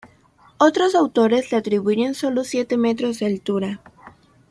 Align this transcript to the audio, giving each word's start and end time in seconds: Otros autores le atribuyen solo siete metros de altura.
Otros 0.57 0.95
autores 0.95 1.51
le 1.51 1.59
atribuyen 1.59 2.15
solo 2.15 2.43
siete 2.43 2.75
metros 2.75 3.19
de 3.19 3.27
altura. 3.27 3.81